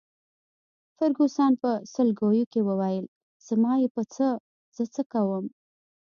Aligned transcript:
فرګوسن 0.97 1.51
په 1.61 1.71
سلګیو 1.93 2.49
کي 2.51 2.61
وویل: 2.63 3.05
زما 3.47 3.73
يې 3.81 3.87
په 3.95 4.03
څه، 4.13 4.27
زه 4.75 4.83
څه 4.93 5.01
کوم. 5.11 5.45